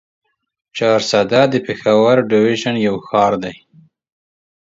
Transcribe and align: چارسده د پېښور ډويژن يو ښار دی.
چارسده 0.75 1.41
د 1.49 1.55
پېښور 1.65 2.17
ډويژن 2.29 2.75
يو 2.87 2.95
ښار 3.07 3.33
دی. 3.43 3.55